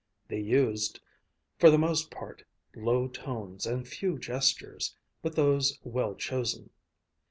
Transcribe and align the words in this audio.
They 0.29 0.39
used, 0.39 0.99
for 1.59 1.69
the 1.69 1.77
most 1.77 2.09
part, 2.09 2.43
low 2.75 3.07
tones 3.07 3.67
and 3.67 3.87
few 3.87 4.17
gestures, 4.17 4.95
but 5.21 5.35
those 5.35 5.77
well 5.83 6.15
chosen. 6.15 6.71